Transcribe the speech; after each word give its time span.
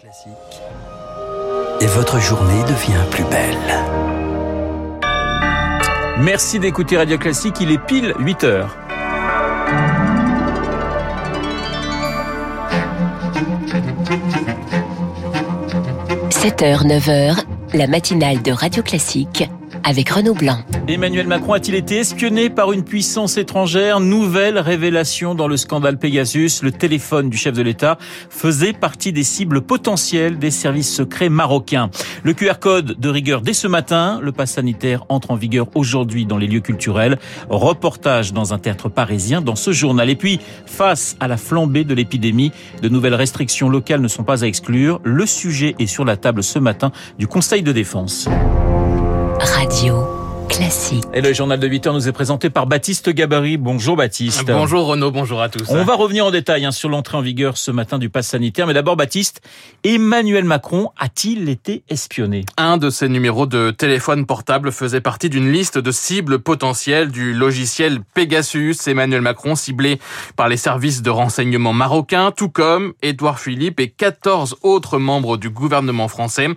Classique. 0.00 0.32
Et 1.82 1.86
votre 1.86 2.18
journée 2.20 2.62
devient 2.62 3.04
plus 3.10 3.24
belle. 3.24 3.58
Merci 6.20 6.58
d'écouter 6.58 6.96
Radio 6.96 7.18
Classique, 7.18 7.56
il 7.60 7.70
est 7.70 7.84
pile 7.84 8.14
8 8.18 8.44
heures.– 8.44 8.78
7h, 16.30 16.86
9h, 16.86 17.44
la 17.74 17.86
matinale 17.86 18.40
de 18.40 18.52
Radio 18.52 18.82
Classique 18.82 19.50
avec 19.84 20.10
Renaud 20.10 20.34
Blanc. 20.34 20.58
Emmanuel 20.88 21.26
Macron 21.26 21.52
a-t-il 21.52 21.74
été 21.74 21.96
espionné 21.96 22.50
par 22.50 22.72
une 22.72 22.84
puissance 22.84 23.36
étrangère 23.36 24.00
Nouvelle 24.00 24.58
révélation 24.58 25.34
dans 25.34 25.48
le 25.48 25.56
scandale 25.56 25.98
Pegasus. 25.98 26.62
Le 26.62 26.72
téléphone 26.72 27.30
du 27.30 27.36
chef 27.36 27.54
de 27.54 27.62
l'État 27.62 27.98
faisait 28.28 28.72
partie 28.72 29.12
des 29.12 29.22
cibles 29.22 29.60
potentielles 29.60 30.38
des 30.38 30.50
services 30.50 30.92
secrets 30.92 31.28
marocains. 31.28 31.90
Le 32.22 32.32
QR 32.32 32.54
code 32.60 32.98
de 32.98 33.08
rigueur 33.08 33.40
dès 33.40 33.52
ce 33.52 33.66
matin. 33.66 34.20
Le 34.22 34.32
pass 34.32 34.52
sanitaire 34.52 35.04
entre 35.08 35.30
en 35.30 35.36
vigueur 35.36 35.68
aujourd'hui 35.74 36.26
dans 36.26 36.38
les 36.38 36.46
lieux 36.46 36.60
culturels. 36.60 37.18
Reportage 37.48 38.32
dans 38.32 38.52
un 38.52 38.58
théâtre 38.58 38.88
parisien 38.88 39.40
dans 39.40 39.56
ce 39.56 39.72
journal. 39.72 40.10
Et 40.10 40.16
puis, 40.16 40.40
face 40.66 41.16
à 41.20 41.28
la 41.28 41.36
flambée 41.36 41.84
de 41.84 41.94
l'épidémie, 41.94 42.52
de 42.82 42.88
nouvelles 42.88 43.14
restrictions 43.14 43.68
locales 43.68 44.00
ne 44.00 44.08
sont 44.08 44.24
pas 44.24 44.44
à 44.44 44.46
exclure. 44.46 45.00
Le 45.04 45.26
sujet 45.26 45.74
est 45.78 45.86
sur 45.86 46.04
la 46.04 46.16
table 46.16 46.42
ce 46.42 46.58
matin 46.58 46.92
du 47.18 47.26
Conseil 47.26 47.62
de 47.62 47.72
défense. 47.72 48.28
Radio. 49.40 50.19
Classique. 50.50 51.04
Et 51.14 51.20
le 51.20 51.32
journal 51.32 51.60
de 51.60 51.66
8 51.68 51.86
heures 51.86 51.94
nous 51.94 52.08
est 52.08 52.12
présenté 52.12 52.50
par 52.50 52.66
Baptiste 52.66 53.08
Gabarit. 53.08 53.56
Bonjour 53.56 53.94
Baptiste. 53.94 54.44
Bonjour 54.46 54.84
Renaud, 54.84 55.12
bonjour 55.12 55.40
à 55.40 55.48
tous. 55.48 55.64
On 55.68 55.84
va 55.84 55.94
revenir 55.94 56.26
en 56.26 56.32
détail 56.32 56.64
hein, 56.64 56.72
sur 56.72 56.88
l'entrée 56.88 57.16
en 57.16 57.20
vigueur 57.20 57.56
ce 57.56 57.70
matin 57.70 57.98
du 57.98 58.10
pass 58.10 58.26
sanitaire. 58.26 58.66
Mais 58.66 58.74
d'abord 58.74 58.96
Baptiste, 58.96 59.42
Emmanuel 59.84 60.42
Macron 60.42 60.90
a-t-il 60.98 61.48
été 61.48 61.84
espionné? 61.88 62.44
Un 62.56 62.78
de 62.78 62.90
ses 62.90 63.08
numéros 63.08 63.46
de 63.46 63.70
téléphone 63.70 64.26
portable 64.26 64.72
faisait 64.72 65.00
partie 65.00 65.30
d'une 65.30 65.52
liste 65.52 65.78
de 65.78 65.92
cibles 65.92 66.40
potentielles 66.40 67.12
du 67.12 67.32
logiciel 67.32 68.00
Pegasus. 68.14 68.88
Emmanuel 68.88 69.20
Macron 69.20 69.54
ciblé 69.54 70.00
par 70.34 70.48
les 70.48 70.56
services 70.56 71.02
de 71.02 71.10
renseignement 71.10 71.72
marocains, 71.72 72.32
tout 72.32 72.48
comme 72.48 72.92
Édouard 73.02 73.38
Philippe 73.38 73.78
et 73.78 73.88
14 73.88 74.56
autres 74.62 74.98
membres 74.98 75.36
du 75.36 75.48
gouvernement 75.48 76.08
français. 76.08 76.48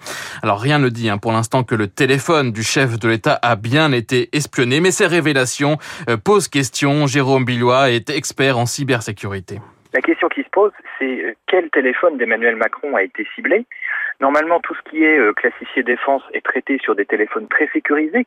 Alors 0.41 0.59
rien 0.59 0.79
ne 0.79 0.89
dit 0.89 1.09
hein, 1.09 1.19
pour 1.19 1.31
l'instant 1.31 1.63
que 1.63 1.75
le 1.75 1.87
téléphone 1.87 2.51
du 2.51 2.63
chef 2.63 2.97
de 2.97 3.07
l'État 3.07 3.37
a 3.43 3.55
bien 3.55 3.82
été 3.91 4.29
espionné, 4.33 4.79
mais 4.79 4.91
ces 4.91 5.07
révélations 5.07 5.77
euh, 6.09 6.17
posent 6.17 6.47
question. 6.47 7.07
Jérôme 7.07 7.45
Billois 7.45 7.91
est 7.91 8.09
expert 8.09 8.57
en 8.57 8.65
cybersécurité. 8.65 9.59
La 9.93 10.01
question 10.01 10.27
qui 10.29 10.41
se 10.41 10.49
pose, 10.49 10.71
c'est 10.97 11.05
euh, 11.05 11.33
quel 11.47 11.69
téléphone 11.69 12.17
d'Emmanuel 12.17 12.55
Macron 12.55 12.95
a 12.95 13.03
été 13.03 13.27
ciblé? 13.35 13.65
Normalement, 14.19 14.59
tout 14.59 14.75
ce 14.75 14.89
qui 14.89 15.03
est 15.03 15.17
euh, 15.17 15.33
classifié 15.33 15.83
défense 15.83 16.23
est 16.33 16.45
traité 16.45 16.77
sur 16.79 16.95
des 16.95 17.05
téléphones 17.05 17.47
très 17.47 17.67
sécurisés. 17.73 18.25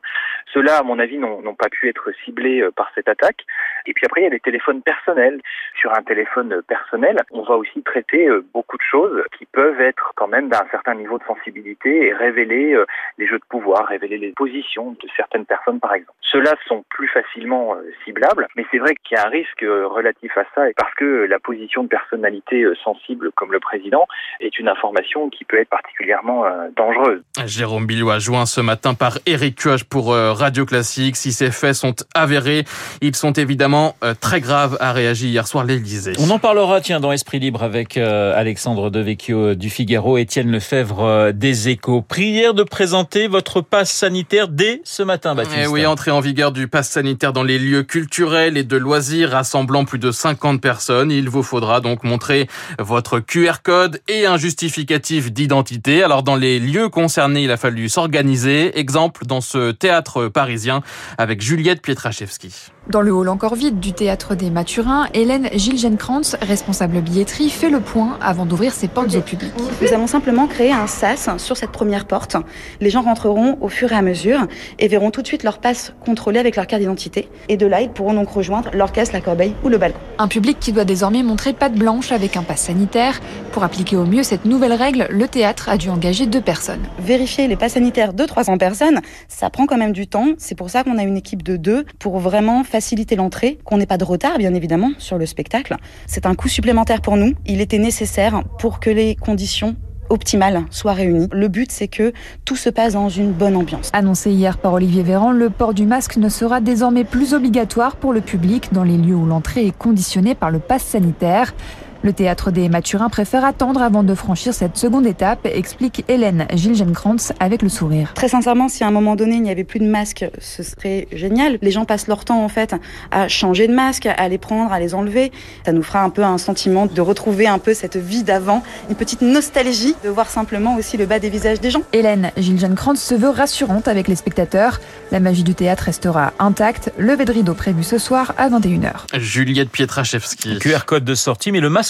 Ceux-là, 0.53 0.77
à 0.77 0.83
mon 0.83 0.99
avis, 0.99 1.17
n'ont 1.17 1.55
pas 1.55 1.69
pu 1.69 1.89
être 1.89 2.11
ciblés 2.23 2.61
euh, 2.61 2.71
par 2.71 2.91
cette 2.95 3.07
attaque. 3.07 3.45
Et 3.85 3.93
puis 3.93 4.05
après, 4.05 4.21
il 4.21 4.23
y 4.25 4.27
a 4.27 4.31
des 4.31 4.39
téléphones 4.39 4.81
personnels. 4.81 5.41
Sur 5.79 5.93
un 5.93 6.03
téléphone 6.03 6.61
personnel, 6.67 7.17
on 7.31 7.43
va 7.43 7.55
aussi 7.55 7.81
traiter 7.83 8.27
euh, 8.27 8.45
beaucoup 8.53 8.77
de 8.77 8.83
choses 8.83 9.23
qui 9.37 9.45
peuvent 9.45 9.79
être 9.81 10.13
quand 10.15 10.27
même 10.27 10.49
d'un 10.49 10.65
certain 10.71 10.95
niveau 10.95 11.17
de 11.17 11.23
sensibilité 11.23 12.07
et 12.07 12.13
révéler 12.13 12.77
les 13.17 13.27
jeux 13.27 13.39
de 13.39 13.45
pouvoir, 13.49 13.87
révéler 13.87 14.17
les 14.17 14.31
positions 14.31 14.91
de 14.91 15.07
certaines 15.15 15.45
personnes, 15.45 15.79
par 15.79 15.93
exemple. 15.93 16.17
Ceux-là 16.21 16.55
sont 16.67 16.83
plus 16.89 17.07
facilement 17.07 17.75
ciblables, 18.03 18.47
mais 18.55 18.65
c'est 18.71 18.77
vrai 18.77 18.95
qu'il 18.95 19.17
y 19.17 19.19
a 19.19 19.25
un 19.25 19.29
risque 19.29 19.61
relatif 19.61 20.37
à 20.37 20.45
ça, 20.55 20.63
parce 20.75 20.93
que 20.95 21.25
la 21.25 21.39
position 21.39 21.83
de 21.83 21.87
personnalité 21.87 22.65
sensible 22.83 23.31
comme 23.33 23.51
le 23.51 23.59
président 23.59 24.07
est 24.39 24.59
une 24.59 24.67
information 24.67 25.29
qui 25.29 25.45
peut 25.45 25.57
être 25.57 25.69
particulièrement 25.81 26.45
euh, 26.45 26.69
dangereuse. 26.75 27.21
Jérôme 27.45 27.85
Billois, 27.85 28.19
joint 28.19 28.45
ce 28.45 28.61
matin 28.61 28.93
par 28.93 29.19
Eric 29.25 29.55
Cuage 29.55 29.83
pour 29.83 30.11
euh, 30.11 30.33
Radio 30.33 30.65
Classique. 30.65 31.15
Si 31.15 31.31
ces 31.31 31.51
faits 31.51 31.75
sont 31.75 31.95
avérés, 32.15 32.65
ils 33.01 33.15
sont 33.15 33.33
évidemment 33.33 33.95
euh, 34.03 34.13
très 34.19 34.41
graves, 34.41 34.77
a 34.79 34.91
réagi 34.91 35.29
hier 35.29 35.47
soir 35.47 35.65
l'Élysée. 35.65 36.13
On 36.19 36.29
en 36.29 36.39
parlera, 36.39 36.81
tiens, 36.81 36.99
dans 36.99 37.11
Esprit 37.11 37.39
Libre 37.39 37.63
avec 37.63 37.97
Alexandre 37.97 38.89
Devecchio 38.89 39.55
du 39.55 39.69
Figaro, 39.69 40.17
Étienne 40.17 40.51
Lefebvre 40.51 41.31
des 41.31 41.69
Échos. 41.69 42.01
Prière 42.01 42.53
de 42.53 42.63
présenter 42.63 43.27
votre 43.27 43.61
passe 43.61 43.91
sanitaire 43.91 44.47
dès 44.47 44.81
ce 44.83 45.03
matin, 45.03 45.35
Baptiste. 45.35 45.59
Eh 45.63 45.67
oui, 45.67 45.85
entrée 45.85 46.11
en 46.11 46.19
vigueur 46.19 46.51
du 46.51 46.67
passe 46.67 46.89
sanitaire 46.89 47.33
dans 47.33 47.43
les 47.43 47.59
lieux 47.59 47.83
culturels 47.83 48.57
et 48.57 48.63
de 48.63 48.77
loisirs 48.77 49.31
rassemblant 49.31 49.85
plus 49.85 49.99
de 49.99 50.11
50 50.11 50.61
personnes. 50.61 51.11
Il 51.11 51.29
vous 51.29 51.43
faudra 51.43 51.81
donc 51.81 52.03
montrer 52.03 52.47
votre 52.79 53.19
QR 53.19 53.61
code 53.63 54.01
et 54.07 54.25
un 54.25 54.37
justificatif 54.37 55.31
d'identité 55.31 55.66
alors 56.03 56.23
dans 56.23 56.35
les 56.35 56.59
lieux 56.59 56.89
concernés, 56.89 57.43
il 57.43 57.51
a 57.51 57.57
fallu 57.57 57.89
s'organiser. 57.89 58.77
Exemple 58.79 59.25
dans 59.25 59.41
ce 59.41 59.71
théâtre 59.71 60.27
parisien 60.27 60.81
avec 61.17 61.41
Juliette 61.41 61.81
Pietraszewski. 61.81 62.71
Dans 62.89 63.01
le 63.01 63.11
hall 63.11 63.27
encore 63.27 63.55
vide 63.55 63.81
du 63.81 63.91
théâtre 63.91 64.33
des 64.33 64.49
Mathurins, 64.49 65.09
Hélène 65.13 65.49
Gilgenkrantz, 65.51 66.37
responsable 66.41 67.01
billetterie, 67.01 67.49
fait 67.49 67.69
le 67.69 67.81
point 67.81 68.17
avant 68.21 68.45
d'ouvrir 68.45 68.71
ses 68.71 68.87
portes 68.87 69.13
au 69.13 69.19
public. 69.19 69.51
Nous 69.81 69.91
avons 69.91 70.07
simplement 70.07 70.47
créé 70.47 70.71
un 70.71 70.87
sas 70.87 71.29
sur 71.35 71.57
cette 71.57 71.71
première 71.71 72.05
porte. 72.05 72.37
Les 72.79 72.89
gens 72.89 73.01
rentreront 73.01 73.57
au 73.59 73.67
fur 73.67 73.91
et 73.91 73.95
à 73.95 74.01
mesure 74.01 74.47
et 74.79 74.87
verront 74.87 75.11
tout 75.11 75.21
de 75.21 75.27
suite 75.27 75.43
leur 75.43 75.59
passe 75.59 75.91
contrôlée 76.05 76.39
avec 76.39 76.55
leur 76.55 76.65
carte 76.65 76.79
d'identité. 76.81 77.27
Et 77.49 77.57
de 77.57 77.65
là, 77.65 77.81
ils 77.81 77.89
pourront 77.89 78.13
donc 78.13 78.29
rejoindre 78.29 78.69
l'orchestre, 78.73 79.13
la 79.13 79.19
corbeille 79.19 79.53
ou 79.65 79.67
le 79.67 79.77
balcon. 79.77 79.99
Un 80.17 80.29
public 80.29 80.57
qui 80.57 80.71
doit 80.71 80.85
désormais 80.85 81.23
montrer 81.23 81.51
patte 81.51 81.75
blanche 81.75 82.13
avec 82.13 82.37
un 82.37 82.43
pass 82.43 82.61
sanitaire. 82.61 83.19
Pour 83.51 83.65
appliquer 83.65 83.97
au 83.97 84.05
mieux 84.05 84.23
cette 84.23 84.45
nouvelle 84.45 84.73
règle, 84.73 85.07
le 85.09 85.27
théâtre 85.27 85.67
a 85.67 85.75
dû 85.75 85.89
engager 85.89 86.25
deux 86.25 86.41
personnes. 86.41 86.87
Vérifier 86.99 87.49
les 87.49 87.57
passes 87.57 87.73
sanitaires 87.73 88.13
de 88.13 88.23
300 88.23 88.57
personnes, 88.57 89.01
ça 89.27 89.49
prend 89.49 89.65
quand 89.65 89.77
même 89.77 89.91
du 89.91 90.07
temps. 90.07 90.27
C'est 90.37 90.55
pour 90.55 90.69
ça 90.69 90.85
qu'on 90.85 90.97
a 90.97 91.03
une 91.03 91.17
équipe 91.17 91.43
de 91.43 91.57
deux 91.57 91.83
pour 91.99 92.19
vraiment 92.19 92.63
faire 92.63 92.76
faciliter 92.77 93.15
l'entrée, 93.15 93.57
qu'on 93.63 93.77
n'ait 93.77 93.87
pas 93.87 93.97
de 93.97 94.03
retard 94.03 94.37
bien 94.37 94.53
évidemment 94.53 94.91
sur 94.99 95.17
le 95.17 95.25
spectacle. 95.25 95.75
C'est 96.05 96.27
un 96.27 96.35
coût 96.35 96.47
supplémentaire 96.47 97.01
pour 97.01 97.17
nous. 97.17 97.33
Il 97.47 97.59
était 97.59 97.79
nécessaire 97.79 98.43
pour 98.59 98.79
que 98.79 98.91
les 98.91 99.15
conditions 99.15 99.75
optimales 100.09 100.63
soient 100.69 100.93
réunies. 100.93 101.27
Le 101.31 101.47
but, 101.47 101.71
c'est 101.71 101.87
que 101.87 102.13
tout 102.45 102.55
se 102.55 102.69
passe 102.69 102.93
dans 102.93 103.09
une 103.09 103.31
bonne 103.31 103.55
ambiance. 103.55 103.89
Annoncé 103.93 104.29
hier 104.29 104.59
par 104.59 104.73
Olivier 104.73 105.01
Véran, 105.01 105.31
le 105.31 105.49
port 105.49 105.73
du 105.73 105.87
masque 105.87 106.17
ne 106.17 106.29
sera 106.29 106.61
désormais 106.61 107.03
plus 107.03 107.33
obligatoire 107.33 107.95
pour 107.95 108.13
le 108.13 108.21
public 108.21 108.71
dans 108.71 108.83
les 108.83 108.97
lieux 108.97 109.15
où 109.15 109.25
l'entrée 109.25 109.65
est 109.65 109.75
conditionnée 109.75 110.35
par 110.35 110.51
le 110.51 110.59
pass 110.59 110.83
sanitaire. 110.83 111.55
Le 112.03 112.13
théâtre 112.13 112.51
des 112.51 112.69
Mathurins 112.69 113.09
préfère 113.09 113.43
attendre 113.43 113.81
avant 113.81 114.03
de 114.03 114.13
franchir 114.13 114.53
cette 114.53 114.77
seconde 114.77 115.07
étape, 115.07 115.45
explique 115.45 116.05
Hélène 116.07 116.47
Gilgenkrantz 116.53 117.33
avec 117.39 117.61
le 117.61 117.69
sourire. 117.69 118.11
Très 118.13 118.29
sincèrement, 118.29 118.69
si 118.69 118.83
à 118.83 118.87
un 118.87 118.91
moment 118.91 119.15
donné 119.15 119.35
il 119.35 119.41
n'y 119.41 119.49
avait 119.49 119.63
plus 119.63 119.79
de 119.79 119.87
masques, 119.87 120.25
ce 120.39 120.63
serait 120.63 121.07
génial. 121.11 121.57
Les 121.61 121.71
gens 121.71 121.85
passent 121.85 122.07
leur 122.07 122.25
temps 122.25 122.43
en 122.43 122.49
fait 122.49 122.75
à 123.11 123.27
changer 123.27 123.67
de 123.67 123.73
masque, 123.73 124.05
à 124.05 124.27
les 124.27 124.37
prendre, 124.37 124.71
à 124.71 124.79
les 124.79 124.93
enlever. 124.93 125.31
Ça 125.65 125.71
nous 125.71 125.83
fera 125.83 126.03
un 126.03 126.09
peu 126.09 126.23
un 126.23 126.37
sentiment 126.37 126.85
de 126.85 127.01
retrouver 127.01 127.47
un 127.47 127.59
peu 127.59 127.73
cette 127.73 127.97
vie 127.97 128.23
d'avant, 128.23 128.63
une 128.89 128.95
petite 128.95 129.21
nostalgie 129.21 129.95
de 130.03 130.09
voir 130.09 130.29
simplement 130.29 130.75
aussi 130.75 130.97
le 130.97 131.05
bas 131.05 131.19
des 131.19 131.29
visages 131.29 131.59
des 131.59 131.71
gens. 131.71 131.81
Hélène 131.93 132.31
Gilgenkrantz 132.37 133.01
se 133.01 133.15
veut 133.15 133.29
rassurante 133.29 133.87
avec 133.87 134.07
les 134.07 134.15
spectateurs. 134.15 134.79
La 135.11 135.19
magie 135.19 135.43
du 135.43 135.55
théâtre 135.55 135.83
restera 135.83 136.33
intacte. 136.39 136.91
Levé 136.97 137.25
de 137.25 137.31
rideau 137.31 137.53
prévu 137.53 137.83
ce 137.83 137.97
soir 137.97 138.33
à 138.37 138.49
21h. 138.49 138.91
Juliette 139.15 139.69
Pietraszewski. 139.69 140.59
QR 140.59 140.85
code 140.85 141.05
de 141.05 141.15
sortie, 141.15 141.51
mais 141.51 141.59
le 141.59 141.69
masque 141.69 141.86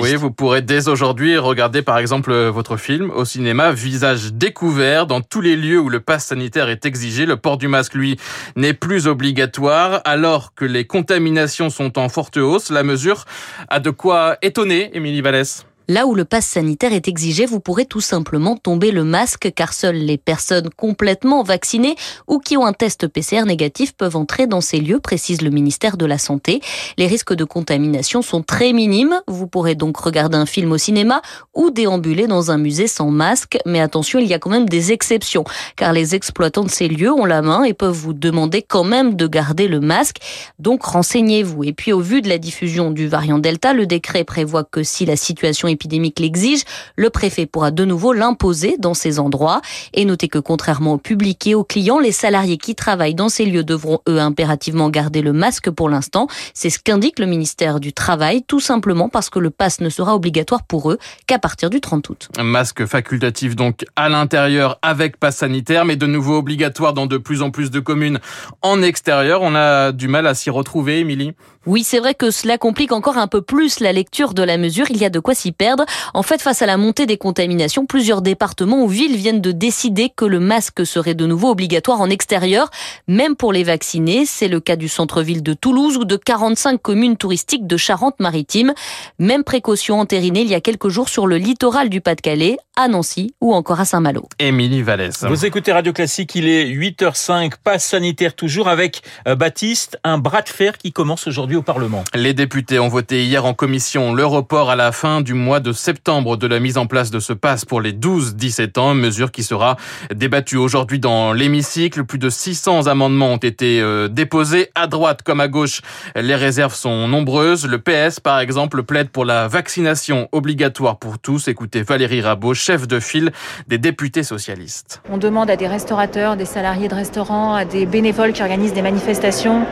Oui, 0.00 0.14
vous 0.14 0.30
pourrez 0.30 0.62
dès 0.62 0.88
aujourd'hui 0.88 1.36
regarder 1.38 1.82
par 1.82 1.98
exemple 1.98 2.32
votre 2.48 2.76
film 2.76 3.10
au 3.10 3.24
cinéma, 3.24 3.72
visage 3.72 4.32
découvert 4.32 5.06
dans 5.06 5.20
tous 5.20 5.40
les 5.40 5.56
lieux 5.56 5.80
où 5.80 5.88
le 5.88 6.00
pass 6.00 6.26
sanitaire 6.26 6.68
est 6.68 6.86
exigé. 6.86 7.26
Le 7.26 7.36
port 7.36 7.58
du 7.58 7.68
masque, 7.68 7.94
lui, 7.94 8.18
n'est 8.56 8.74
plus 8.74 9.06
obligatoire. 9.06 10.00
Alors 10.04 10.54
que 10.54 10.64
les 10.64 10.86
contaminations 10.86 11.70
sont 11.70 11.98
en 11.98 12.08
forte 12.08 12.36
hausse, 12.36 12.70
la 12.70 12.82
mesure 12.82 13.24
a 13.68 13.80
de 13.80 13.90
quoi 13.90 14.36
étonner, 14.42 14.90
Émilie 14.94 15.20
Vallès. 15.20 15.66
Là 15.88 16.06
où 16.06 16.14
le 16.14 16.24
pass 16.24 16.46
sanitaire 16.46 16.92
est 16.92 17.08
exigé, 17.08 17.44
vous 17.44 17.60
pourrez 17.60 17.86
tout 17.86 18.00
simplement 18.00 18.56
tomber 18.56 18.92
le 18.92 19.04
masque 19.04 19.50
car 19.54 19.72
seules 19.72 19.96
les 19.96 20.16
personnes 20.16 20.70
complètement 20.76 21.42
vaccinées 21.42 21.96
ou 22.28 22.38
qui 22.38 22.56
ont 22.56 22.64
un 22.64 22.72
test 22.72 23.08
PCR 23.08 23.44
négatif 23.44 23.92
peuvent 23.92 24.16
entrer 24.16 24.46
dans 24.46 24.60
ces 24.60 24.78
lieux, 24.78 25.00
précise 25.00 25.42
le 25.42 25.50
ministère 25.50 25.96
de 25.96 26.06
la 26.06 26.18
Santé. 26.18 26.60
Les 26.98 27.06
risques 27.06 27.34
de 27.34 27.44
contamination 27.44 28.22
sont 28.22 28.42
très 28.42 28.72
minimes. 28.72 29.20
Vous 29.26 29.46
pourrez 29.46 29.74
donc 29.74 29.96
regarder 29.96 30.36
un 30.36 30.46
film 30.46 30.72
au 30.72 30.78
cinéma 30.78 31.20
ou 31.54 31.70
déambuler 31.70 32.26
dans 32.26 32.50
un 32.50 32.58
musée 32.58 32.86
sans 32.86 33.10
masque. 33.10 33.58
Mais 33.66 33.80
attention, 33.80 34.20
il 34.20 34.26
y 34.26 34.34
a 34.34 34.38
quand 34.38 34.50
même 34.50 34.68
des 34.68 34.92
exceptions 34.92 35.44
car 35.76 35.92
les 35.92 36.14
exploitants 36.14 36.64
de 36.64 36.70
ces 36.70 36.88
lieux 36.88 37.12
ont 37.12 37.24
la 37.24 37.42
main 37.42 37.64
et 37.64 37.74
peuvent 37.74 37.90
vous 37.90 38.12
demander 38.12 38.62
quand 38.62 38.84
même 38.84 39.16
de 39.16 39.26
garder 39.26 39.66
le 39.66 39.80
masque. 39.80 40.18
Donc 40.58 40.84
renseignez-vous. 40.84 41.64
Et 41.64 41.72
puis 41.72 41.92
au 41.92 42.00
vu 42.00 42.22
de 42.22 42.28
la 42.28 42.38
diffusion 42.38 42.90
du 42.90 43.08
variant 43.08 43.38
Delta, 43.38 43.72
le 43.72 43.86
décret 43.86 44.24
prévoit 44.24 44.64
que 44.64 44.82
si 44.82 45.06
la 45.06 45.16
situation 45.16 45.68
épidémique 45.72 46.20
l'exige, 46.20 46.62
le 46.96 47.10
préfet 47.10 47.46
pourra 47.46 47.70
de 47.70 47.84
nouveau 47.84 48.12
l'imposer 48.12 48.76
dans 48.78 48.94
ces 48.94 49.18
endroits. 49.18 49.60
Et 49.94 50.04
notez 50.04 50.28
que 50.28 50.38
contrairement 50.38 50.94
au 50.94 50.98
public 50.98 51.46
et 51.46 51.54
aux 51.54 51.64
clients, 51.64 51.98
les 51.98 52.12
salariés 52.12 52.58
qui 52.58 52.74
travaillent 52.74 53.14
dans 53.14 53.28
ces 53.28 53.44
lieux 53.44 53.64
devront 53.64 54.00
eux 54.08 54.20
impérativement 54.20 54.90
garder 54.90 55.22
le 55.22 55.32
masque 55.32 55.70
pour 55.70 55.88
l'instant. 55.88 56.28
C'est 56.54 56.70
ce 56.70 56.78
qu'indique 56.78 57.18
le 57.18 57.26
ministère 57.26 57.80
du 57.80 57.92
Travail, 57.92 58.42
tout 58.42 58.60
simplement 58.60 59.08
parce 59.08 59.30
que 59.30 59.38
le 59.38 59.50
pass 59.50 59.80
ne 59.80 59.88
sera 59.88 60.14
obligatoire 60.14 60.62
pour 60.64 60.90
eux 60.90 60.98
qu'à 61.26 61.38
partir 61.38 61.70
du 61.70 61.80
30 61.80 62.08
août. 62.08 62.28
Masque 62.38 62.86
facultatif 62.86 63.56
donc 63.56 63.84
à 63.96 64.08
l'intérieur 64.08 64.78
avec 64.82 65.16
pass 65.16 65.36
sanitaire, 65.38 65.84
mais 65.84 65.96
de 65.96 66.06
nouveau 66.06 66.36
obligatoire 66.36 66.92
dans 66.92 67.06
de 67.06 67.16
plus 67.16 67.42
en 67.42 67.50
plus 67.50 67.70
de 67.70 67.80
communes 67.80 68.20
en 68.62 68.82
extérieur. 68.82 69.42
On 69.42 69.54
a 69.54 69.92
du 69.92 70.08
mal 70.08 70.26
à 70.26 70.34
s'y 70.34 70.50
retrouver, 70.50 71.00
Émilie. 71.00 71.32
Oui, 71.66 71.84
c'est 71.84 72.00
vrai 72.00 72.14
que 72.14 72.30
cela 72.30 72.58
complique 72.58 72.92
encore 72.92 73.18
un 73.18 73.28
peu 73.28 73.40
plus 73.40 73.80
la 73.80 73.92
lecture 73.92 74.34
de 74.34 74.42
la 74.42 74.58
mesure. 74.58 74.86
Il 74.90 74.96
y 74.96 75.04
a 75.04 75.10
de 75.10 75.20
quoi 75.20 75.34
s'y 75.34 75.52
perdre. 75.52 75.84
En 76.12 76.22
fait, 76.22 76.42
face 76.42 76.60
à 76.62 76.66
la 76.66 76.76
montée 76.76 77.06
des 77.06 77.16
contaminations, 77.16 77.86
plusieurs 77.86 78.20
départements 78.20 78.82
ou 78.82 78.88
villes 78.88 79.16
viennent 79.16 79.40
de 79.40 79.52
décider 79.52 80.10
que 80.14 80.24
le 80.24 80.40
masque 80.40 80.84
serait 80.84 81.14
de 81.14 81.26
nouveau 81.26 81.50
obligatoire 81.50 82.00
en 82.00 82.10
extérieur, 82.10 82.70
même 83.06 83.36
pour 83.36 83.52
les 83.52 83.62
vaccinés. 83.62 84.26
C'est 84.26 84.48
le 84.48 84.58
cas 84.58 84.76
du 84.76 84.88
centre-ville 84.88 85.42
de 85.42 85.54
Toulouse 85.54 85.96
ou 85.96 86.04
de 86.04 86.16
45 86.16 86.82
communes 86.82 87.16
touristiques 87.16 87.66
de 87.66 87.76
Charente-Maritime. 87.76 88.74
Même 89.18 89.44
précaution 89.44 90.00
entérinée 90.00 90.42
il 90.42 90.48
y 90.48 90.54
a 90.54 90.60
quelques 90.60 90.88
jours 90.88 91.08
sur 91.08 91.26
le 91.26 91.36
littoral 91.36 91.88
du 91.88 92.00
Pas-de-Calais, 92.00 92.56
à 92.76 92.88
Nancy 92.88 93.34
ou 93.40 93.54
encore 93.54 93.80
à 93.80 93.84
Saint-Malo. 93.84 94.28
Émilie 94.38 94.82
Vallès. 94.82 95.24
Vous 95.24 95.44
écoutez 95.44 95.72
Radio 95.72 95.92
Classique, 95.92 96.34
il 96.34 96.48
est 96.48 96.64
8h05, 96.64 97.52
passe 97.62 97.86
sanitaire 97.86 98.34
toujours 98.34 98.68
avec 98.68 99.02
euh, 99.28 99.34
Baptiste, 99.34 99.98
un 100.04 100.18
bras 100.18 100.42
de 100.42 100.48
fer 100.48 100.78
qui 100.78 100.92
commence 100.92 101.26
aujourd'hui 101.26 101.51
au 101.56 101.62
Parlement. 101.62 102.04
Les 102.14 102.34
députés 102.34 102.78
ont 102.78 102.88
voté 102.88 103.24
hier 103.24 103.44
en 103.44 103.54
commission 103.54 104.14
le 104.14 104.24
report 104.24 104.70
à 104.70 104.76
la 104.76 104.92
fin 104.92 105.20
du 105.20 105.34
mois 105.34 105.60
de 105.60 105.72
septembre 105.72 106.36
de 106.36 106.46
la 106.46 106.60
mise 106.60 106.78
en 106.78 106.86
place 106.86 107.10
de 107.10 107.20
ce 107.20 107.32
passe 107.32 107.64
pour 107.64 107.80
les 107.80 107.92
12-17 107.92 108.78
ans, 108.78 108.94
mesure 108.94 109.32
qui 109.32 109.42
sera 109.42 109.76
débattue 110.14 110.56
aujourd'hui 110.56 110.98
dans 110.98 111.32
l'hémicycle. 111.32 112.04
Plus 112.04 112.18
de 112.18 112.30
600 112.30 112.86
amendements 112.86 113.32
ont 113.32 113.36
été 113.38 113.80
euh, 113.80 114.08
déposés 114.08 114.70
à 114.74 114.86
droite 114.86 115.22
comme 115.22 115.40
à 115.40 115.48
gauche. 115.48 115.80
Les 116.14 116.34
réserves 116.34 116.74
sont 116.74 117.08
nombreuses. 117.08 117.66
Le 117.66 117.78
PS, 117.78 118.20
par 118.20 118.40
exemple, 118.40 118.82
plaide 118.82 119.10
pour 119.10 119.24
la 119.24 119.48
vaccination 119.48 120.28
obligatoire 120.32 120.98
pour 120.98 121.18
tous. 121.18 121.48
Écoutez 121.48 121.82
Valérie 121.82 122.20
Rabault, 122.20 122.54
chef 122.54 122.86
de 122.86 123.00
file 123.00 123.32
des 123.68 123.78
députés 123.78 124.22
socialistes. 124.22 125.02
On 125.10 125.18
demande 125.18 125.50
à 125.50 125.56
des 125.56 125.66
restaurateurs, 125.66 126.36
des 126.36 126.44
salariés 126.44 126.88
de 126.88 126.94
restaurants, 126.94 127.54
à 127.54 127.64
des 127.64 127.86
bénévoles 127.86 128.32
qui 128.32 128.42
organisent 128.42 128.74
des 128.74 128.82
manifestations 128.82 129.66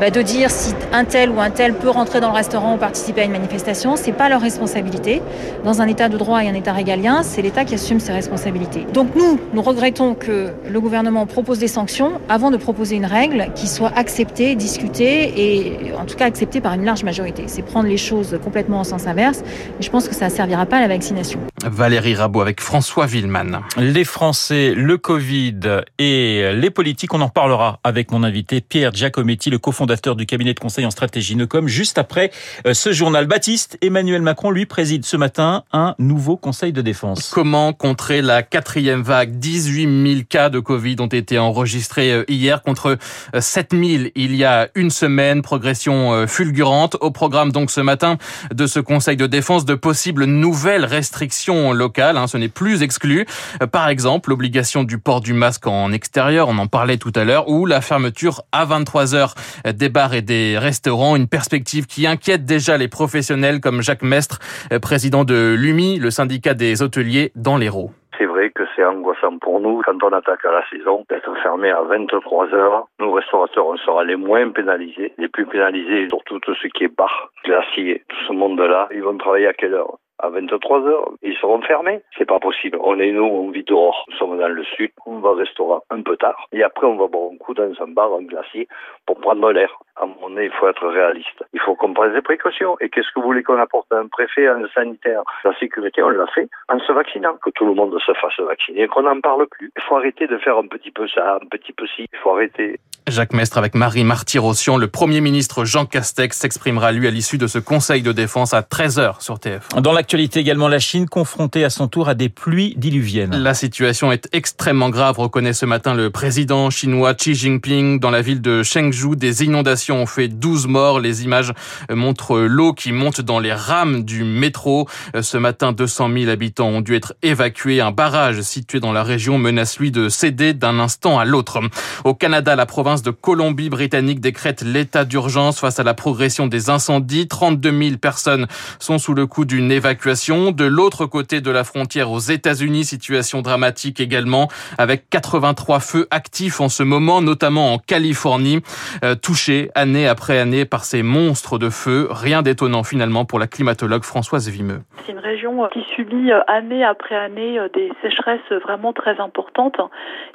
bah, 0.00 0.08
de 0.08 0.22
dire 0.22 0.50
si 0.50 0.72
un 0.92 1.04
tel 1.04 1.19
ou 1.28 1.40
un 1.40 1.50
tel 1.50 1.74
peut 1.74 1.90
rentrer 1.90 2.20
dans 2.20 2.30
le 2.30 2.34
restaurant 2.34 2.76
ou 2.76 2.78
participer 2.78 3.20
à 3.20 3.24
une 3.24 3.32
manifestation, 3.32 3.96
c'est 3.96 4.12
pas 4.12 4.30
leur 4.30 4.40
responsabilité. 4.40 5.20
Dans 5.64 5.82
un 5.82 5.86
état 5.86 6.08
de 6.08 6.16
droit 6.16 6.42
et 6.42 6.48
un 6.48 6.54
état 6.54 6.72
régalien, 6.72 7.22
c'est 7.22 7.42
l'État 7.42 7.66
qui 7.66 7.74
assume 7.74 8.00
ses 8.00 8.12
responsabilités. 8.12 8.86
Donc 8.94 9.14
nous, 9.14 9.38
nous 9.52 9.60
regrettons 9.60 10.14
que 10.14 10.48
le 10.66 10.80
gouvernement 10.80 11.26
propose 11.26 11.58
des 11.58 11.68
sanctions 11.68 12.12
avant 12.30 12.50
de 12.50 12.56
proposer 12.56 12.96
une 12.96 13.04
règle 13.04 13.48
qui 13.54 13.68
soit 13.68 13.92
acceptée, 13.94 14.54
discutée 14.54 15.32
et 15.36 15.92
en 15.92 16.06
tout 16.06 16.16
cas 16.16 16.24
acceptée 16.24 16.62
par 16.62 16.72
une 16.72 16.86
large 16.86 17.04
majorité. 17.04 17.44
C'est 17.48 17.62
prendre 17.62 17.88
les 17.88 17.98
choses 17.98 18.38
complètement 18.42 18.80
en 18.80 18.84
sens 18.84 19.06
inverse. 19.06 19.42
Et 19.78 19.82
je 19.82 19.90
pense 19.90 20.08
que 20.08 20.14
ça 20.14 20.26
ne 20.26 20.30
servira 20.30 20.64
pas 20.64 20.78
à 20.78 20.80
la 20.80 20.88
vaccination. 20.88 21.40
Valérie 21.64 22.14
Rabault 22.14 22.40
avec 22.40 22.62
François 22.62 23.04
Villeman. 23.04 23.60
Les 23.76 24.04
Français, 24.04 24.72
le 24.74 24.96
Covid 24.96 25.82
et 25.98 26.52
les 26.54 26.70
politiques, 26.70 27.12
on 27.12 27.20
en 27.20 27.28
parlera 27.28 27.80
avec 27.84 28.10
mon 28.10 28.22
invité 28.22 28.62
Pierre 28.62 28.94
Giacometti, 28.94 29.50
le 29.50 29.58
cofondateur 29.58 30.16
du 30.16 30.24
cabinet 30.24 30.54
de 30.54 30.60
conseil 30.60 30.86
en 30.86 30.90
stratégie 30.90 31.09
Nocom, 31.36 31.68
juste 31.68 31.98
après 31.98 32.30
euh, 32.66 32.74
ce 32.74 32.92
journal. 32.92 33.26
Baptiste, 33.26 33.78
Emmanuel 33.82 34.22
Macron, 34.22 34.50
lui, 34.50 34.66
préside 34.66 35.04
ce 35.04 35.16
matin 35.16 35.64
un 35.72 35.94
nouveau 35.98 36.36
conseil 36.36 36.72
de 36.72 36.82
défense. 36.82 37.30
Comment 37.32 37.72
contrer 37.72 38.22
la 38.22 38.42
quatrième 38.42 39.02
vague? 39.02 39.38
18 39.38 40.12
000 40.14 40.20
cas 40.28 40.48
de 40.50 40.58
Covid 40.58 40.96
ont 41.00 41.06
été 41.06 41.38
enregistrés 41.38 42.12
euh, 42.12 42.24
hier 42.28 42.62
contre 42.62 42.98
7 43.38 43.74
euh, 43.74 43.84
000 43.84 44.10
il 44.14 44.36
y 44.36 44.44
a 44.44 44.68
une 44.74 44.90
semaine. 44.90 45.42
Progression 45.42 46.26
fulgurante. 46.26 46.96
Au 47.00 47.10
programme 47.10 47.52
donc 47.52 47.70
ce 47.70 47.80
matin 47.80 48.18
de 48.52 48.66
ce 48.66 48.80
conseil 48.80 49.16
de 49.16 49.26
défense 49.26 49.64
de 49.64 49.74
possibles 49.74 50.24
nouvelles 50.24 50.84
restrictions 50.84 51.72
locales. 51.72 52.16
Hein, 52.16 52.26
ce 52.26 52.36
n'est 52.36 52.48
plus 52.48 52.82
exclu. 52.82 53.26
Par 53.72 53.88
exemple, 53.88 54.30
l'obligation 54.30 54.84
du 54.84 54.98
port 54.98 55.20
du 55.20 55.32
masque 55.32 55.66
en 55.66 55.92
extérieur, 55.92 56.48
on 56.48 56.58
en 56.58 56.66
parlait 56.66 56.98
tout 56.98 57.12
à 57.14 57.24
l'heure, 57.24 57.48
ou 57.48 57.66
la 57.66 57.80
fermeture 57.80 58.42
à 58.52 58.64
23 58.64 59.14
heures 59.14 59.34
des 59.72 59.88
bars 59.88 60.14
et 60.14 60.22
des 60.22 60.58
restaurants, 60.58 60.99
une 61.00 61.28
perspective 61.28 61.86
qui 61.86 62.06
inquiète 62.06 62.44
déjà 62.44 62.76
les 62.76 62.88
professionnels 62.88 63.60
comme 63.60 63.82
Jacques 63.82 64.02
Mestre, 64.02 64.38
euh, 64.72 64.78
président 64.78 65.24
de 65.24 65.54
l'UMI, 65.58 65.98
le 65.98 66.10
syndicat 66.10 66.54
des 66.54 66.82
hôteliers 66.82 67.32
dans 67.34 67.56
l'Hérault. 67.56 67.90
C'est 68.18 68.26
vrai 68.26 68.50
que 68.50 68.64
c'est 68.76 68.84
angoissant 68.84 69.38
pour 69.38 69.60
nous 69.60 69.80
quand 69.84 70.02
on 70.02 70.12
attaque 70.12 70.44
à 70.44 70.52
la 70.52 70.62
saison 70.68 71.04
d'être 71.08 71.34
fermé 71.42 71.70
à 71.70 71.80
23 71.82 72.52
heures. 72.54 72.86
Nous 72.98 73.10
restaurateurs, 73.12 73.66
on 73.66 73.76
sera 73.78 74.04
les 74.04 74.16
moins 74.16 74.50
pénalisés, 74.50 75.14
les 75.16 75.28
plus 75.28 75.46
pénalisés 75.46 76.08
surtout 76.08 76.38
tout 76.40 76.54
ce 76.54 76.68
qui 76.68 76.84
est 76.84 76.94
bar, 76.94 77.30
glacier, 77.44 78.04
tout 78.08 78.16
ce 78.28 78.32
monde-là. 78.34 78.88
Ils 78.92 79.02
vont 79.02 79.16
travailler 79.16 79.46
à 79.46 79.54
quelle 79.54 79.74
heure? 79.74 79.96
À 80.22 80.28
23 80.28 80.86
heures. 80.86 81.10
Ils 81.22 81.36
seront 81.36 81.60
fermés. 81.62 82.00
C'est 82.16 82.26
pas 82.26 82.38
possible. 82.38 82.78
On 82.82 82.98
est 82.98 83.12
nous, 83.12 83.24
on 83.24 83.50
vit 83.50 83.64
dehors. 83.64 84.04
Nous 84.08 84.16
sommes 84.16 84.38
dans 84.38 84.48
le 84.48 84.64
sud. 84.64 84.90
On 85.06 85.18
va 85.18 85.30
au 85.30 85.34
restaurant 85.34 85.82
un 85.90 86.02
peu 86.02 86.16
tard. 86.16 86.46
Et 86.52 86.62
après, 86.62 86.86
on 86.86 86.96
va 86.96 87.06
boire 87.06 87.30
un 87.32 87.36
coup 87.36 87.54
dans 87.54 87.70
un 87.80 87.88
bar, 87.88 88.12
un 88.14 88.22
glacier, 88.22 88.68
pour 89.06 89.20
prendre 89.20 89.52
l'air. 89.52 89.78
À 89.96 90.06
mon 90.06 90.36
avis, 90.36 90.46
il 90.46 90.52
faut 90.52 90.68
être 90.68 90.86
réaliste. 90.86 91.44
Il 91.52 91.60
faut 91.60 91.74
qu'on 91.74 91.92
prenne 91.92 92.12
des 92.12 92.22
précautions. 92.22 92.76
Et 92.80 92.88
qu'est-ce 92.88 93.08
que 93.14 93.20
vous 93.20 93.26
voulez 93.26 93.42
qu'on 93.42 93.58
apporte? 93.58 93.92
À 93.92 93.98
un 93.98 94.08
préfet, 94.08 94.46
à 94.46 94.54
un 94.54 94.68
sanitaire? 94.68 95.22
La 95.44 95.54
sécurité, 95.58 96.02
on 96.02 96.10
l'a 96.10 96.26
fait 96.28 96.48
en 96.68 96.78
se 96.78 96.92
vaccinant. 96.92 97.36
Que 97.42 97.50
tout 97.50 97.66
le 97.66 97.74
monde 97.74 97.98
se 98.00 98.12
fasse 98.14 98.38
vacciner 98.40 98.88
qu'on 98.88 99.02
n'en 99.02 99.20
parle 99.20 99.46
plus. 99.48 99.70
Il 99.76 99.82
faut 99.82 99.96
arrêter 99.96 100.26
de 100.26 100.38
faire 100.38 100.56
un 100.58 100.66
petit 100.66 100.90
peu 100.90 101.06
ça, 101.08 101.36
un 101.36 101.46
petit 101.50 101.72
peu 101.72 101.86
ci. 101.86 102.06
Il 102.12 102.18
faut 102.18 102.30
arrêter. 102.30 102.78
Jacques 103.08 103.32
Mestre 103.32 103.58
avec 103.58 103.74
Marie 103.74 104.04
Marty-Rossian. 104.04 104.76
Le 104.76 104.86
Premier 104.86 105.20
ministre 105.20 105.64
Jean 105.64 105.86
Castex 105.86 106.38
s'exprimera 106.38 106.92
lui 106.92 107.06
à 107.06 107.10
l'issue 107.10 107.38
de 107.38 107.46
ce 107.46 107.58
Conseil 107.58 108.02
de 108.02 108.12
défense 108.12 108.54
à 108.54 108.62
13h 108.62 109.20
sur 109.20 109.38
TF. 109.38 109.68
Dans 109.78 109.92
l'actualité 109.92 110.40
également, 110.40 110.68
la 110.68 110.78
Chine 110.78 111.08
confrontée 111.08 111.64
à 111.64 111.70
son 111.70 111.88
tour 111.88 112.08
à 112.08 112.14
des 112.14 112.28
pluies 112.28 112.74
diluviennes. 112.76 113.36
La 113.36 113.54
situation 113.54 114.12
est 114.12 114.28
extrêmement 114.32 114.90
grave, 114.90 115.18
reconnaît 115.18 115.52
ce 115.52 115.66
matin 115.66 115.94
le 115.94 116.10
président 116.10 116.70
chinois 116.70 117.14
Xi 117.14 117.34
Jinping. 117.34 118.00
Dans 118.00 118.10
la 118.10 118.22
ville 118.22 118.40
de 118.40 118.62
Chengdu, 118.62 119.16
des 119.16 119.44
inondations 119.44 120.02
ont 120.02 120.06
fait 120.06 120.28
12 120.28 120.66
morts. 120.66 121.00
Les 121.00 121.24
images 121.24 121.52
montrent 121.90 122.38
l'eau 122.38 122.72
qui 122.72 122.92
monte 122.92 123.20
dans 123.20 123.40
les 123.40 123.52
rames 123.52 124.04
du 124.04 124.24
métro. 124.24 124.88
Ce 125.20 125.36
matin, 125.36 125.72
200 125.72 126.10
000 126.12 126.30
habitants 126.30 126.68
ont 126.68 126.80
dû 126.80 126.94
être 126.94 127.14
évacués. 127.22 127.80
Un 127.80 127.92
barrage 127.92 128.42
situé 128.42 128.80
dans 128.80 128.92
la 128.92 129.02
région 129.02 129.38
menace 129.38 129.78
lui 129.78 129.90
de 129.90 130.08
céder 130.08 130.52
d'un 130.54 130.78
instant 130.78 131.18
à 131.18 131.24
l'autre. 131.24 131.60
Au 132.04 132.14
Canada, 132.14 132.56
la 132.56 132.66
province 132.66 132.89
de 132.90 133.10
Colombie-Britannique 133.12 134.20
décrète 134.20 134.62
l'état 134.62 135.04
d'urgence 135.04 135.60
face 135.60 135.78
à 135.78 135.84
la 135.84 135.94
progression 135.94 136.48
des 136.48 136.70
incendies. 136.70 137.28
32 137.28 137.70
000 137.70 137.96
personnes 137.98 138.48
sont 138.80 138.98
sous 138.98 139.14
le 139.14 139.26
coup 139.26 139.44
d'une 139.44 139.70
évacuation. 139.70 140.50
De 140.50 140.64
l'autre 140.64 141.06
côté 141.06 141.40
de 141.40 141.50
la 141.52 141.62
frontière 141.62 142.10
aux 142.10 142.18
États-Unis, 142.18 142.84
situation 142.84 143.42
dramatique 143.42 144.00
également, 144.00 144.48
avec 144.76 145.08
83 145.08 145.78
feux 145.78 146.08
actifs 146.10 146.60
en 146.60 146.68
ce 146.68 146.82
moment, 146.82 147.22
notamment 147.22 147.72
en 147.72 147.78
Californie, 147.78 148.58
euh, 149.04 149.14
touchés 149.14 149.70
année 149.76 150.08
après 150.08 150.38
année 150.38 150.64
par 150.64 150.82
ces 150.82 151.04
monstres 151.04 151.56
de 151.58 151.70
feu. 151.70 152.08
Rien 152.10 152.42
d'étonnant 152.42 152.82
finalement 152.82 153.24
pour 153.24 153.38
la 153.38 153.46
climatologue 153.46 154.02
Françoise 154.02 154.48
Vimeux. 154.48 154.80
C'est 155.06 155.12
une 155.12 155.20
région 155.20 155.68
qui 155.72 155.84
subit 155.94 156.32
euh, 156.32 156.40
année 156.48 156.84
après 156.84 157.14
année 157.14 157.56
euh, 157.56 157.68
des 157.72 157.92
sécheresses 158.02 158.40
vraiment 158.64 158.92
très 158.92 159.20
importantes. 159.20 159.80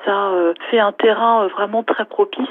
Ça 0.06 0.32
fait 0.70 0.80
un 0.80 0.94
terrain 0.94 1.48
vraiment 1.48 1.84
très 1.84 2.06
propice 2.06 2.45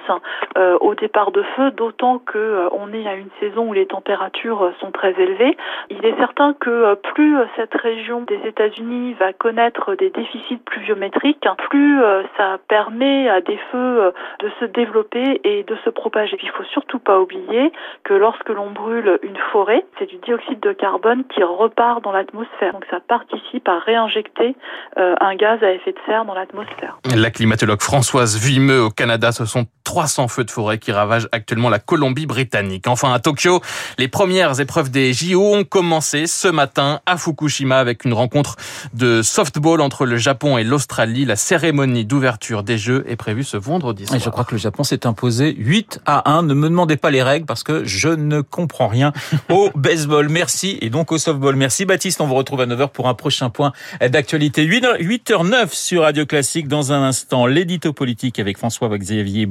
au 0.81 0.95
départ 0.95 1.31
de 1.31 1.43
feu, 1.57 1.71
d'autant 1.73 2.19
que 2.19 2.69
on 2.73 2.93
est 2.93 3.07
à 3.07 3.15
une 3.15 3.31
saison 3.41 3.69
où 3.69 3.73
les 3.73 3.87
températures 3.87 4.73
sont 4.81 4.91
très 4.91 5.13
élevées. 5.21 5.57
Il 5.91 6.05
est 6.05 6.17
certain 6.19 6.55
que 6.55 6.95
plus 7.15 7.37
cette 7.57 7.75
région 7.75 8.23
des 8.23 8.41
États-Unis 8.45 9.15
va 9.15 9.33
connaître 9.33 9.95
des 9.95 10.11
déficits 10.11 10.59
pluviométriques, 10.65 11.47
plus 11.69 12.01
ça 12.37 12.59
permet 12.69 13.29
à 13.29 13.41
des 13.41 13.59
feux 13.71 14.13
de 14.41 14.51
se 14.61 14.65
développer 14.65 15.41
et 15.45 15.63
de 15.65 15.77
se 15.85 15.91
propager. 15.91 16.39
Il 16.43 16.51
faut 16.51 16.65
surtout 16.65 16.99
pas 16.99 17.21
oublier 17.21 17.73
que 18.05 18.15
lorsque 18.15 18.49
l'on 18.49 18.71
brûle 18.71 19.19
une 19.23 19.37
forêt, 19.53 19.85
c'est 19.99 20.07
du 20.07 20.17
dioxyde 20.17 20.61
de 20.61 20.73
carbone 20.73 21.25
qui 21.35 21.43
repart 21.43 22.03
dans 22.03 22.13
l'atmosphère. 22.13 22.73
Donc 22.73 22.85
ça 22.91 23.01
participe 23.01 23.69
à 23.69 23.79
réinjecter 23.79 24.57
un 24.97 25.35
gaz 25.35 25.63
à 25.63 25.71
effet 25.73 25.93
de 25.93 25.99
serre 26.07 26.25
dans 26.25 26.35
l'atmosphère. 26.35 26.99
La 27.17 27.31
climatologue 27.31 27.81
Françoise 27.81 28.39
Vimeux 28.39 28.83
au 28.83 28.91
Canada, 28.91 29.33
ce 29.33 29.45
sont 29.45 29.65
300 29.85 30.29
feux 30.29 30.45
de 30.45 30.51
forêt 30.51 30.79
qui 30.79 30.93
ravagent 30.93 31.29
actuellement 31.33 31.69
la 31.69 31.79
Colombie-Britannique. 31.79 32.89
Enfin, 32.89 33.13
à 33.13 33.19
Tokyo, 33.19 33.61
les 33.99 34.09
premières 34.09 34.61
épreuves 34.61 34.91
des 34.91 35.13
JO 35.13 35.55
ont 35.55 35.65
commencé 35.65 36.27
ce 36.27 36.49
matin 36.49 37.01
à 37.07 37.17
Fukushima 37.17 37.79
avec 37.79 38.05
une 38.05 38.15
rencontre 38.15 38.57
de 38.95 39.23
softball 39.23 39.81
entre 39.81 40.07
le 40.07 40.17
Japon 40.17 40.59
et 40.59 40.65
l'Australie. 40.65 41.25
La 41.25 41.37
cérémonie 41.37 42.05
d'ouverture 42.05 42.63
des 42.63 42.79
Jeux 42.79 43.05
est 43.09 43.17
prévue 43.17 43.45
ce 43.45 43.57
vendredi 43.57 44.07
soir. 44.07 44.17
Et 44.17 44.21
je 44.23 44.31
crois 44.31 44.45
que 44.45 44.53
le 44.53 44.59
Japon 44.59 44.85
s'est 44.85 45.07
imposé 45.07 45.55
8 45.57 46.01
à 46.07 46.31
1. 46.31 46.43
Ne 46.43 46.55
me 46.55 46.69
demandez 46.69 46.97
pas 46.97 47.11
les 47.11 47.23
règles 47.23 47.47
parce 47.47 47.63
que 47.63 47.85
je 47.85 48.09
ne 48.09 48.41
comprends 48.41 48.89
rien 48.89 49.13
au 49.51 49.71
baseball. 49.75 50.29
Merci. 50.29 50.79
Et 50.81 50.91
donc 50.91 51.13
au 51.13 51.19
softball. 51.19 51.57
Merci 51.57 51.85
Baptiste. 51.85 52.21
On 52.21 52.27
vous 52.27 52.35
retrouve 52.35 52.61
à 52.63 52.67
9h 52.67 52.89
pour 52.89 53.09
un 53.09 53.15
prochain 53.15 53.51
point 53.51 53.73
d'actualité. 54.01 54.67
8h09 54.67 55.69
sur 55.73 56.03
Radio 56.03 56.27
Classique. 56.27 56.69
Dans 56.69 56.93
un 56.93 57.03
instant, 57.03 57.47
l'édito 57.47 57.93
politique 57.93 58.39
avec 58.39 58.59
François-Xavier 58.59 59.47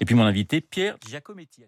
Et 0.00 0.04
puis 0.04 0.14
mon 0.14 0.24
invité 0.24 0.60
Pierre 0.60 0.96
Giacometti. 1.06 1.66